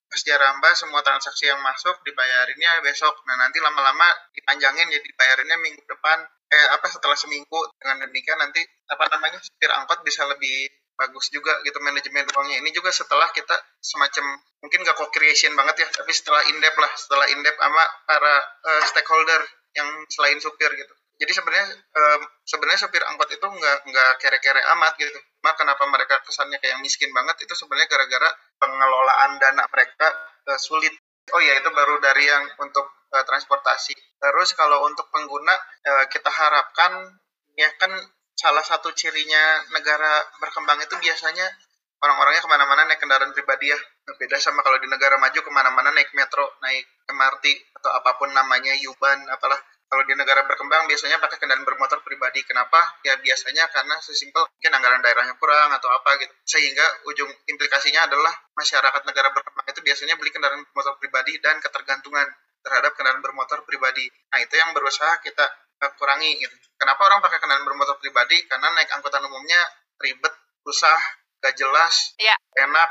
pas 0.08 0.20
Jaramba 0.24 0.72
semua 0.72 1.04
transaksi 1.04 1.46
yang 1.46 1.60
masuk 1.60 2.00
dibayarinnya 2.02 2.80
besok. 2.80 3.12
Nah 3.28 3.36
nanti 3.36 3.60
lama-lama 3.60 4.08
dipanjangin 4.32 4.88
jadi 4.88 5.04
dibayarinnya 5.04 5.56
minggu 5.60 5.84
depan. 5.84 6.24
Eh 6.48 6.68
apa 6.72 6.88
setelah 6.88 7.12
seminggu 7.12 7.60
dengan 7.76 8.08
demikian 8.08 8.40
nanti 8.40 8.64
apa 8.88 9.04
namanya 9.12 9.36
supir 9.44 9.68
angkot 9.68 10.00
bisa 10.00 10.24
lebih 10.24 10.72
bagus 10.98 11.30
juga 11.30 11.60
gitu 11.62 11.78
manajemen 11.84 12.26
uangnya. 12.34 12.58
Ini 12.64 12.70
juga 12.74 12.90
setelah 12.90 13.30
kita 13.30 13.54
semacam 13.78 14.34
mungkin 14.58 14.82
gak 14.82 14.98
co-creation 14.98 15.54
banget 15.54 15.86
ya, 15.86 15.88
tapi 15.94 16.10
setelah 16.10 16.42
indep 16.50 16.74
lah, 16.74 16.90
setelah 16.98 17.30
indep 17.30 17.54
sama 17.54 17.84
para 18.02 18.34
uh, 18.42 18.82
stakeholder 18.82 19.46
yang 19.78 19.86
selain 20.10 20.42
supir 20.42 20.74
gitu 20.74 20.97
jadi 21.18 21.32
sebenarnya 21.34 21.66
um, 21.74 22.20
sebenarnya 22.46 22.80
sopir 22.86 23.02
angkot 23.02 23.26
itu 23.34 23.42
nggak 23.42 23.76
nggak 23.90 24.10
kere-kere 24.22 24.62
amat 24.78 24.94
gitu. 25.02 25.18
Mak 25.42 25.58
kenapa 25.58 25.82
mereka 25.90 26.22
kesannya 26.22 26.62
kayak 26.62 26.78
miskin 26.78 27.10
banget 27.10 27.42
itu 27.42 27.54
sebenarnya 27.58 27.90
gara-gara 27.90 28.30
pengelolaan 28.62 29.42
dana 29.42 29.66
mereka 29.66 30.06
uh, 30.46 30.58
sulit. 30.62 30.94
Oh 31.34 31.42
ya 31.42 31.58
itu 31.58 31.68
baru 31.74 31.98
dari 31.98 32.22
yang 32.22 32.46
untuk 32.62 32.86
uh, 33.10 33.24
transportasi. 33.26 33.98
Terus 33.98 34.54
kalau 34.54 34.86
untuk 34.86 35.10
pengguna 35.10 35.58
uh, 35.90 36.06
kita 36.06 36.30
harapkan 36.30 37.18
ya 37.58 37.66
kan 37.82 37.90
salah 38.38 38.62
satu 38.62 38.94
cirinya 38.94 39.66
negara 39.74 40.22
berkembang 40.38 40.78
itu 40.86 40.94
biasanya 41.02 41.50
orang-orangnya 41.98 42.42
ke 42.46 42.50
mana-mana 42.50 42.86
naik 42.86 43.02
kendaraan 43.02 43.34
pribadi 43.34 43.74
ya. 43.74 43.78
Beda 44.22 44.38
sama 44.38 44.62
kalau 44.62 44.78
di 44.78 44.86
negara 44.86 45.18
maju 45.18 45.34
ke 45.34 45.50
mana-mana 45.50 45.90
naik 45.90 46.14
metro, 46.14 46.46
naik 46.62 46.86
MRT 47.10 47.44
atau 47.82 47.90
apa 47.90 48.14
pun 48.22 48.30
namanya, 48.30 48.70
Yuban, 48.78 49.26
apalah 49.26 49.58
kalau 49.88 50.04
di 50.04 50.12
negara 50.12 50.44
berkembang 50.44 50.84
biasanya 50.84 51.16
pakai 51.16 51.40
kendaraan 51.40 51.64
bermotor 51.64 52.04
pribadi. 52.04 52.44
Kenapa? 52.44 52.76
Ya 53.08 53.16
biasanya 53.16 53.72
karena 53.72 53.96
sesimpel 54.04 54.44
mungkin 54.44 54.72
anggaran 54.76 55.00
daerahnya 55.00 55.34
kurang 55.40 55.72
atau 55.72 55.88
apa 55.88 56.20
gitu. 56.20 56.32
Sehingga 56.44 56.84
ujung 57.08 57.32
implikasinya 57.48 58.04
adalah 58.04 58.30
masyarakat 58.52 59.02
negara 59.08 59.32
berkembang 59.32 59.64
itu 59.64 59.80
biasanya 59.80 60.14
beli 60.20 60.28
kendaraan 60.28 60.60
bermotor 60.68 61.00
pribadi 61.00 61.40
dan 61.40 61.56
ketergantungan 61.64 62.28
terhadap 62.60 62.92
kendaraan 63.00 63.24
bermotor 63.24 63.64
pribadi. 63.64 64.04
Nah 64.28 64.38
itu 64.44 64.54
yang 64.60 64.76
berusaha 64.76 65.24
kita 65.24 65.46
uh, 65.80 65.92
kurangi 65.96 66.36
gitu. 66.36 66.52
Kenapa 66.76 67.08
orang 67.08 67.24
pakai 67.24 67.40
kendaraan 67.40 67.64
bermotor 67.64 67.96
pribadi? 67.96 68.44
Karena 68.44 68.68
naik 68.76 68.92
angkutan 68.92 69.24
umumnya 69.24 69.64
ribet, 70.04 70.34
susah, 70.68 71.00
gak 71.40 71.56
jelas, 71.56 72.12
ya. 72.20 72.36
enak, 72.60 72.90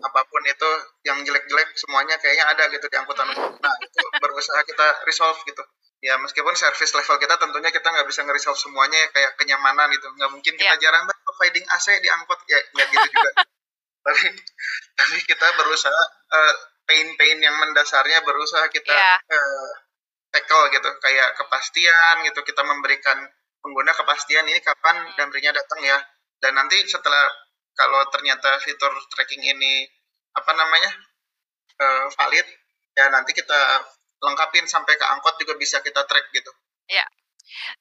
apa 0.00 0.20
pun 0.26 0.42
itu 0.48 0.70
yang 1.04 1.20
jelek-jelek 1.22 1.76
semuanya 1.76 2.16
kayaknya 2.18 2.56
ada 2.56 2.72
gitu 2.72 2.88
di 2.88 2.96
angkutan 2.96 3.28
umum. 3.36 3.52
Nah 3.60 3.74
itu 3.84 4.00
berusaha 4.16 4.64
kita 4.64 5.04
resolve 5.04 5.38
gitu 5.44 5.60
ya 6.02 6.18
meskipun 6.18 6.52
service 6.58 6.90
level 6.98 7.16
kita 7.22 7.38
tentunya 7.38 7.70
kita 7.70 7.86
nggak 7.86 8.06
bisa 8.10 8.26
ngeresolve 8.26 8.58
semuanya 8.58 8.98
ya, 8.98 9.08
kayak 9.14 9.32
kenyamanan 9.38 9.86
gitu 9.94 10.10
nggak 10.18 10.30
mungkin 10.34 10.52
kita 10.58 10.74
yeah. 10.74 10.82
jarang 10.82 11.06
providing 11.06 11.62
AC 11.70 11.86
di 12.02 12.10
angkot 12.10 12.42
ya 12.50 12.58
nggak 12.74 12.86
gitu 12.90 13.08
juga 13.14 13.30
tapi 14.10 14.24
tapi 14.98 15.16
kita 15.30 15.46
berusaha 15.62 16.02
uh, 16.34 16.54
pain-pain 16.90 17.38
yang 17.38 17.54
mendasarnya 17.54 18.18
berusaha 18.26 18.66
kita 18.74 18.90
yeah. 18.90 19.16
Iya. 19.30 19.38
uh, 19.38 19.70
tackle 20.34 20.74
gitu 20.74 20.90
kayak 20.98 21.38
kepastian 21.38 22.14
gitu 22.26 22.40
kita 22.42 22.66
memberikan 22.66 23.22
pengguna 23.62 23.94
kepastian 23.94 24.50
ini 24.50 24.58
kapan 24.58 25.06
hmm. 25.06 25.14
damrinya 25.14 25.54
datang 25.54 25.86
ya 25.86 26.02
dan 26.42 26.58
nanti 26.58 26.82
setelah 26.82 27.30
kalau 27.78 28.02
ternyata 28.10 28.58
fitur 28.58 28.90
tracking 29.14 29.40
ini 29.46 29.86
apa 30.34 30.50
namanya 30.50 30.90
uh, 31.78 32.04
valid 32.10 32.46
ya 32.98 33.06
nanti 33.14 33.38
kita 33.38 33.86
lengkapin 34.22 34.64
sampai 34.70 34.94
ke 34.94 35.04
angkot 35.04 35.34
juga 35.42 35.58
bisa 35.58 35.82
kita 35.82 36.06
track 36.06 36.30
gitu. 36.30 36.50
Ya. 36.86 37.04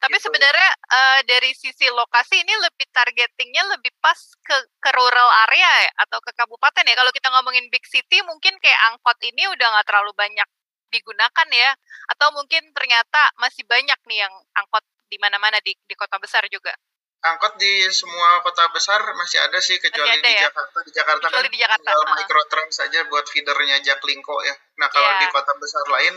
Tapi 0.01 0.17
gitu. 0.19 0.27
sebenarnya 0.27 0.69
uh, 0.91 1.19
dari 1.24 1.53
sisi 1.55 1.88
lokasi 1.93 2.41
ini 2.43 2.53
lebih 2.60 2.89
targetingnya 2.91 3.63
lebih 3.77 3.93
pas 4.03 4.17
ke 4.43 4.57
ke 4.81 4.89
rural 4.91 5.29
area 5.48 5.69
ya 5.88 5.91
atau 6.03 6.19
ke 6.19 6.33
kabupaten 6.33 6.83
ya. 6.83 6.95
Kalau 6.98 7.12
kita 7.13 7.29
ngomongin 7.29 7.69
big 7.71 7.86
city 7.88 8.19
mungkin 8.25 8.57
kayak 8.60 8.79
angkot 8.91 9.17
ini 9.24 9.48
udah 9.48 9.67
nggak 9.77 9.88
terlalu 9.88 10.12
banyak 10.17 10.50
digunakan 10.91 11.48
ya. 11.53 11.71
Atau 12.12 12.33
mungkin 12.36 12.74
ternyata 12.75 13.31
masih 13.39 13.63
banyak 13.69 14.00
nih 14.10 14.27
yang 14.27 14.33
angkot 14.57 14.83
di 15.07 15.15
mana-mana 15.21 15.62
di 15.63 15.77
di 15.88 15.95
kota 15.95 16.17
besar 16.19 16.48
juga 16.51 16.74
angkot 17.22 17.54
di 17.62 17.86
semua 17.94 18.42
kota 18.42 18.66
besar 18.74 18.98
masih 19.13 19.38
ada 19.38 19.62
sih 19.62 19.78
kecuali 19.78 20.18
ada, 20.18 20.25
di 20.25 20.34
ya? 20.34 20.50
Jakarta. 20.50 20.78
Di 20.82 20.92
Jakarta 20.92 21.25
kecuali 21.30 21.48
kan 21.48 21.54
di 21.54 21.60
Jakarta. 21.62 21.86
tinggal 21.86 22.04
microtrans 22.18 22.74
saja 22.74 23.00
buat 23.08 23.25
feedernya 23.30 23.78
Jaklingko 23.86 24.38
ya. 24.42 24.56
Nah 24.82 24.88
kalau 24.90 25.10
yeah. 25.13 25.22
di 25.22 25.28
kota 25.30 25.54
besar 25.62 25.86
lain 25.86 26.16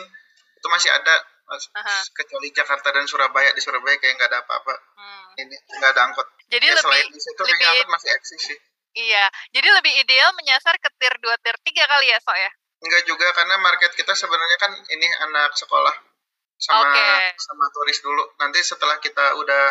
itu 0.56 0.66
masih 0.72 0.90
ada 0.96 1.14
uh-huh. 1.52 2.02
kecuali 2.16 2.48
Jakarta 2.56 2.88
dan 2.88 3.04
Surabaya 3.04 3.52
di 3.52 3.60
Surabaya 3.60 4.00
kayak 4.00 4.16
nggak 4.16 4.30
ada 4.32 4.38
apa-apa. 4.48 4.74
Hmm. 4.96 5.40
Ini 5.44 5.56
nggak 5.76 5.90
ada 5.92 6.00
angkot. 6.08 6.26
Jadi 6.48 6.64
ya, 6.64 6.72
lebih 6.72 6.84
selain 6.88 7.06
di 7.12 7.20
situ 7.20 7.40
lebih, 7.44 7.66
angkot 7.68 7.90
masih 7.92 8.10
eksis 8.16 8.40
sih. 8.40 8.58
Iya, 8.94 9.26
jadi 9.50 9.68
lebih 9.74 9.92
ideal 10.06 10.30
menyasar 10.38 10.78
ke 10.78 10.86
tier 11.02 11.18
2, 11.18 11.26
tier 11.42 11.58
3 11.58 11.82
kali 11.82 12.06
ya, 12.14 12.18
So 12.22 12.30
ya? 12.30 12.50
Enggak 12.78 13.02
juga, 13.10 13.26
karena 13.34 13.58
market 13.58 13.90
kita 13.90 14.14
sebenarnya 14.14 14.58
kan 14.62 14.70
ini 14.86 15.08
anak 15.26 15.50
sekolah 15.58 15.90
sama 16.62 16.94
okay. 16.94 17.34
sama 17.34 17.66
turis 17.74 17.98
dulu. 17.98 18.22
Nanti 18.38 18.62
setelah 18.62 19.02
kita 19.02 19.34
udah 19.34 19.64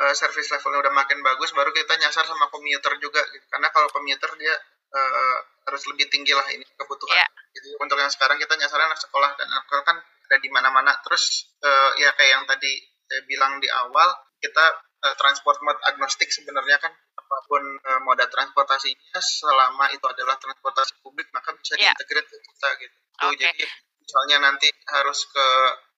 uh, 0.00 0.14
service 0.14 0.48
levelnya 0.52 0.80
udah 0.86 0.94
makin 0.94 1.18
bagus 1.24 1.50
baru 1.56 1.72
kita 1.72 1.96
nyasar 2.00 2.24
sama 2.28 2.48
komuter 2.52 2.92
juga 3.00 3.22
gitu. 3.32 3.46
karena 3.48 3.68
kalau 3.72 3.88
komuter 3.90 4.30
dia 4.36 4.54
uh, 4.92 5.38
harus 5.66 5.82
lebih 5.90 6.06
tinggi 6.12 6.32
lah 6.36 6.46
ini 6.52 6.64
kebutuhan 6.76 7.16
yeah. 7.16 7.28
jadi 7.56 7.68
untuk 7.80 7.96
yang 7.98 8.12
sekarang 8.12 8.36
kita 8.38 8.54
nyasar 8.54 8.78
anak 8.78 9.00
sekolah 9.00 9.30
dan 9.34 9.46
anak 9.50 9.64
sekolah 9.66 9.84
kan 9.84 9.96
ada 10.00 10.36
di 10.42 10.48
mana-mana 10.50 10.92
terus 11.06 11.54
uh, 11.62 11.90
ya 11.98 12.10
kayak 12.14 12.30
yang 12.40 12.44
tadi 12.44 12.82
saya 13.06 13.22
bilang 13.30 13.62
di 13.62 13.70
awal 13.70 14.10
kita 14.42 14.64
uh, 15.06 15.14
transport 15.14 15.58
mode 15.62 15.80
agnostik 15.86 16.28
sebenarnya 16.28 16.76
kan 16.82 16.92
apa 16.92 17.36
pun 17.46 17.62
uh, 17.62 18.00
moda 18.02 18.26
transportasinya 18.30 19.18
selama 19.18 19.90
itu 19.94 20.02
adalah 20.06 20.38
transportasi 20.38 20.98
publik 21.02 21.30
maka 21.34 21.54
bisa 21.54 21.78
yeah. 21.78 21.94
diintegrate 21.94 22.28
ke 22.30 22.38
kita 22.42 22.68
gitu 22.82 22.96
okay. 23.22 23.34
jadi 23.38 23.64
misalnya 24.02 24.36
nanti 24.50 24.68
harus 24.90 25.26
ke 25.30 25.46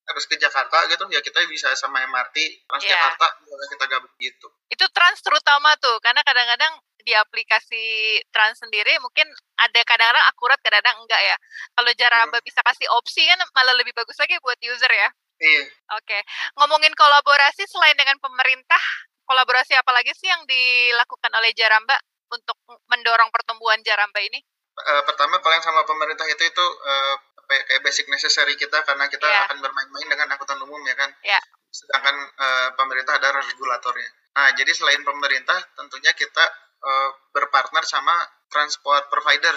harus 0.08 0.24
ke 0.24 0.40
Jakarta 0.40 0.88
gitu 0.88 1.04
ya 1.12 1.20
kita 1.20 1.44
bisa 1.52 1.68
sama 1.76 2.00
MRT 2.08 2.64
Transjakarta 2.64 3.26
iya. 3.28 3.44
yeah. 3.44 3.68
kita 3.76 3.84
gabung 3.84 4.14
gitu 4.16 4.46
itu 4.72 4.84
trans 4.96 5.20
terutama 5.20 5.76
tuh 5.76 6.00
karena 6.00 6.24
kadang-kadang 6.24 6.80
di 7.04 7.12
aplikasi 7.16 8.18
trans 8.32 8.60
sendiri 8.60 8.96
mungkin 9.00 9.28
ada 9.60 9.80
kadang-kadang 9.84 10.24
akurat 10.28 10.58
kadang-kadang 10.60 10.96
enggak 11.04 11.20
ya 11.24 11.36
kalau 11.76 11.90
Jaraba 11.96 12.38
hmm. 12.40 12.46
bisa 12.46 12.60
kasih 12.64 12.88
opsi 12.96 13.24
kan 13.24 13.40
malah 13.52 13.76
lebih 13.76 13.92
bagus 13.96 14.16
lagi 14.20 14.36
buat 14.40 14.56
user 14.60 14.92
ya 14.92 15.08
iya 15.44 15.64
oke 15.96 16.04
okay. 16.04 16.20
ngomongin 16.60 16.92
kolaborasi 16.96 17.64
selain 17.68 17.96
dengan 17.96 18.16
pemerintah 18.20 18.80
kolaborasi 19.28 19.76
apa 19.76 19.92
lagi 19.92 20.12
sih 20.16 20.28
yang 20.28 20.44
dilakukan 20.48 21.32
oleh 21.36 21.52
Jaramba 21.52 21.96
untuk 22.28 22.56
mendorong 22.88 23.32
pertumbuhan 23.32 23.80
Jaramba 23.84 24.20
ini 24.24 24.40
uh, 24.78 25.02
pertama 25.04 25.42
kalau 25.42 25.54
yang 25.54 25.66
sama 25.66 25.82
pemerintah 25.82 26.26
itu 26.30 26.44
itu 26.46 26.64
uh, 26.64 27.16
ya, 27.50 27.62
kayak 27.66 27.82
basic 27.82 28.06
necessary 28.12 28.54
kita 28.54 28.84
karena 28.84 29.08
kita 29.10 29.26
yeah. 29.26 29.48
akan 29.48 29.58
bermain-main 29.64 30.08
dengan 30.08 30.26
angkutan 30.36 30.60
umum 30.62 30.80
ya 30.86 30.94
kan. 30.94 31.10
Yeah. 31.24 31.42
Sedangkan 31.68 32.16
uh, 32.16 32.68
pemerintah 32.78 33.18
ada 33.18 33.34
regulatornya. 33.38 34.10
Nah, 34.38 34.54
jadi 34.54 34.70
selain 34.70 35.02
pemerintah 35.02 35.58
tentunya 35.74 36.14
kita 36.14 36.44
uh, 36.84 37.10
berpartner 37.34 37.82
sama 37.82 38.14
transport 38.48 39.10
provider 39.10 39.54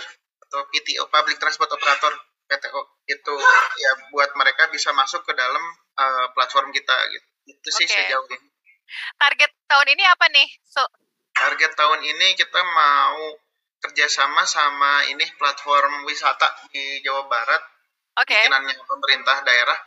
atau 0.50 0.68
PTO 0.68 1.08
public 1.08 1.38
transport 1.40 1.72
operator 1.72 2.12
PTO 2.52 2.82
itu 3.08 3.34
ya 3.80 3.92
buat 4.12 4.36
mereka 4.36 4.68
bisa 4.68 4.92
masuk 4.92 5.24
ke 5.24 5.32
dalam 5.32 5.64
uh, 5.96 6.28
platform 6.36 6.76
kita 6.76 6.96
gitu. 7.14 7.28
Itu 7.48 7.70
sih 7.72 7.88
okay. 7.88 8.10
sejauh 8.10 8.28
ini. 8.28 8.48
Target 9.16 9.52
tahun 9.72 9.88
ini 9.96 10.04
apa 10.04 10.26
nih? 10.36 10.48
So 10.68 10.84
Target 11.32 11.72
tahun 11.80 12.04
ini 12.04 12.36
kita 12.36 12.60
mau 12.60 13.40
kerjasama 13.82 14.46
sama 14.46 15.10
ini 15.10 15.26
platform 15.36 16.06
wisata 16.06 16.48
di 16.70 17.02
Jawa 17.02 17.26
Barat 17.26 17.62
okay. 18.22 18.46
bikinannya 18.46 18.78
pemerintah 18.86 19.42
daerah 19.42 19.78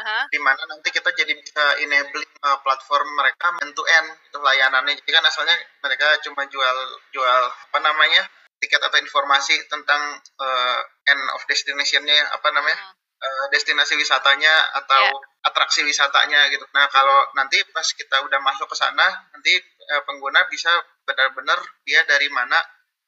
uh-huh. 0.00 0.24
di 0.30 0.38
mana 0.38 0.62
nanti 0.70 0.88
kita 0.94 1.10
jadi 1.12 1.34
bisa 1.34 1.64
enabling 1.82 2.30
uh, 2.46 2.58
platform 2.62 3.08
mereka 3.18 3.58
end 3.60 3.74
to 3.74 3.82
end 3.84 4.08
itu 4.30 4.38
layanannya 4.38 4.94
jadi 5.02 5.10
kan 5.20 5.24
asalnya 5.26 5.56
mereka 5.82 6.06
cuma 6.24 6.46
jual 6.46 6.78
jual 7.10 7.42
apa 7.50 7.78
namanya 7.82 8.22
tiket 8.60 8.80
atau 8.80 8.98
informasi 9.00 9.56
tentang 9.66 10.20
uh, 10.40 10.80
end 11.08 11.22
of 11.34 11.42
destinationnya 11.50 12.16
apa 12.30 12.48
namanya 12.54 12.78
uh-huh. 12.78 13.26
uh, 13.26 13.46
destinasi 13.50 13.98
wisatanya 13.98 14.52
atau 14.78 15.04
yeah. 15.10 15.48
atraksi 15.50 15.82
wisatanya 15.82 16.48
gitu 16.54 16.64
nah 16.70 16.86
kalau 16.86 17.26
nanti 17.34 17.58
pas 17.74 17.86
kita 17.90 18.22
udah 18.22 18.40
masuk 18.46 18.70
ke 18.70 18.76
sana 18.78 19.06
nanti 19.34 19.58
uh, 19.90 20.02
pengguna 20.06 20.46
bisa 20.46 20.70
benar-benar 21.02 21.58
dia 21.82 22.06
dari 22.06 22.30
mana 22.30 22.60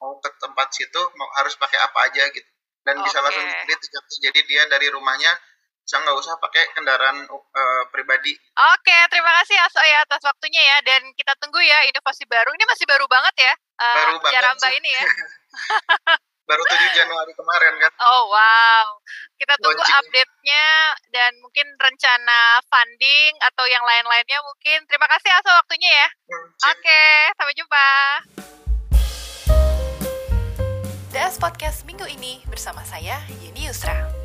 mau 0.03 0.19
ke 0.19 0.29
tempat 0.43 0.69
situ 0.75 0.99
mau 1.15 1.31
harus 1.39 1.55
pakai 1.55 1.79
apa 1.79 2.11
aja 2.11 2.27
gitu 2.35 2.51
dan 2.83 2.99
bisa 2.99 3.23
Oke. 3.23 3.25
langsung 3.31 3.47
di 3.47 3.75
jadi 4.27 4.41
dia 4.43 4.63
dari 4.67 4.91
rumahnya 4.91 5.31
bisa 5.83 5.99
nggak 5.99 6.19
usah 6.19 6.35
pakai 6.39 6.63
kendaraan 6.79 7.27
uh, 7.27 7.83
pribadi. 7.91 8.33
Oke, 8.55 8.97
terima 9.11 9.35
kasih 9.43 9.59
Aso 9.67 9.83
ya 9.83 10.07
atas 10.07 10.23
waktunya 10.23 10.63
ya 10.63 10.77
dan 10.87 11.03
kita 11.19 11.35
tunggu 11.43 11.59
ya 11.59 11.83
inovasi 11.91 12.23
baru. 12.31 12.55
Ini 12.55 12.65
masih 12.71 12.87
baru 12.87 13.05
banget 13.11 13.35
ya. 13.43 13.53
Uh, 13.83 13.97
baru 13.99 14.15
banget 14.23 14.35
Jaramba 14.39 14.69
sih. 14.71 14.79
ini 14.79 14.91
ya. 14.95 15.03
baru 16.49 16.63
7 16.65 16.99
Januari 17.03 17.33
kemarin 17.35 17.75
kan. 17.83 17.91
Oh 18.03 18.31
wow. 18.31 18.87
Kita 19.39 19.55
tunggu 19.59 19.83
Launching. 19.83 19.99
update-nya 20.07 20.67
dan 21.11 21.33
mungkin 21.43 21.67
rencana 21.75 22.63
funding 22.67 23.33
atau 23.43 23.67
yang 23.67 23.83
lain-lainnya 23.83 24.39
mungkin. 24.47 24.87
Terima 24.87 25.11
kasih 25.11 25.35
Aso 25.35 25.51
waktunya 25.51 25.91
ya. 25.91 26.09
Hmm. 26.31 26.47
Oke, 26.73 27.05
sampai 27.35 27.55
jumpa. 27.59 27.91
Podcast 31.23 31.87
minggu 31.87 32.03
ini 32.11 32.43
bersama 32.51 32.83
saya 32.83 33.23
Yeni 33.39 33.71
Yusra. 33.71 34.22